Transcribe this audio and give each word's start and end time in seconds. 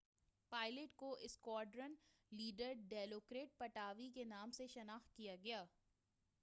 pilot 0.51 0.95
کو 0.95 1.11
squadron 1.21 1.93
leader 2.31 2.73
ڈیلوکرٹ 2.89 3.57
پٹاوی 3.57 4.09
کے 4.09 4.23
نام 4.23 4.51
سے 4.51 4.67
شناخت 4.67 5.15
کیا 5.15 5.35
گیا 5.43 5.63